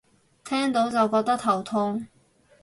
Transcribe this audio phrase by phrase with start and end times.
[0.43, 2.07] 聽到就覺得頭痛